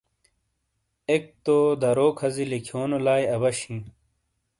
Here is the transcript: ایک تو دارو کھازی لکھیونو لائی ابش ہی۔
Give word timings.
ایک 1.09 1.23
تو 1.45 1.57
دارو 1.81 2.07
کھازی 2.17 2.45
لکھیونو 2.51 2.97
لائی 3.05 3.23
ابش 3.35 3.57
ہی۔ 3.69 3.77